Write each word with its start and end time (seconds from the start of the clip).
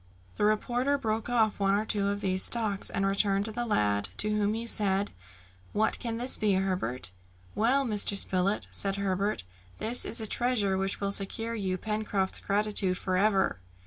The 0.37 0.45
reporter 0.45 0.97
broke 0.97 1.29
off 1.29 1.59
one 1.59 1.75
or 1.75 1.85
two 1.85 2.07
of 2.07 2.21
these 2.21 2.41
stalks 2.45 2.89
and 2.89 3.05
returned 3.05 3.45
to 3.45 3.51
the 3.51 3.67
lad, 3.67 4.09
to 4.17 4.29
whom 4.29 4.55
he 4.55 4.65
said, 4.65 5.11
"What 5.73 5.99
can 5.99 6.17
this 6.17 6.37
be, 6.37 6.53
Herbert?" 6.53 7.11
"Well, 7.53 7.85
Mr. 7.85 8.17
Spilett," 8.17 8.65
said 8.71 8.95
Herbert, 8.95 9.43
"this 9.77 10.03
is 10.03 10.19
a 10.19 10.25
treasure 10.25 10.75
which 10.75 10.99
will 10.99 11.11
secure 11.11 11.53
you 11.53 11.77
Pencroft's 11.77 12.39
gratitude 12.39 12.97
for 12.97 13.15
ever." 13.15 13.59